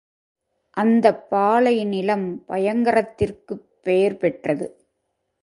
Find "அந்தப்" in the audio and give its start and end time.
0.77-1.27